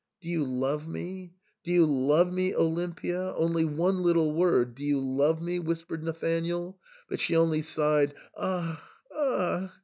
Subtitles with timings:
[0.23, 1.35] "Do you love me?
[1.63, 3.35] Do you love me, Olimpia?
[3.37, 8.79] Only one little word— Do you love me.?" whispered Nathanael, but she only sighed, "Ach!
[9.15, 9.69] Ach!"